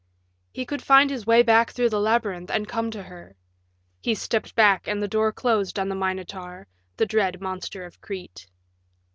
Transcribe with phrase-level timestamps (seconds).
[0.51, 3.35] He could find his way back through the labyrinth and come to her.
[4.01, 6.65] He stepped back, and the door closed on the Minotaur,
[6.97, 8.47] the dread monster of Crete.